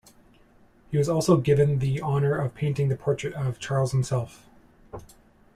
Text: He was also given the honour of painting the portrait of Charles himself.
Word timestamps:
He 0.89 0.97
was 0.97 1.07
also 1.07 1.37
given 1.37 1.77
the 1.77 2.01
honour 2.01 2.35
of 2.35 2.55
painting 2.55 2.89
the 2.89 2.95
portrait 2.97 3.35
of 3.35 3.59
Charles 3.59 3.91
himself. 3.91 4.49